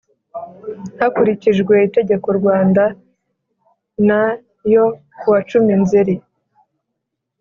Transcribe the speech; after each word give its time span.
Hakurikijwe 0.99 1.73
itegeko 1.87 2.27
Rwanda 2.39 2.83
n 4.07 4.09
yo 4.73 4.85
kuwa 5.17 5.39
cumi 5.49 5.73
nzeri 5.81 6.15